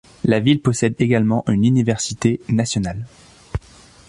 La 0.23 0.39
ville 0.39 0.63
possède 0.63 0.95
également 0.99 1.43
une 1.47 1.63
université 1.63 2.41
nationale. 2.49 3.05